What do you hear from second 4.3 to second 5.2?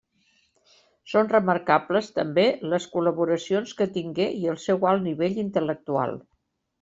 i el seu alt